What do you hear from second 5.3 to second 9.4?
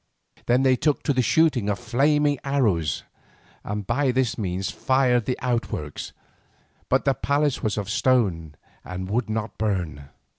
outworks, but the palace was of stone and would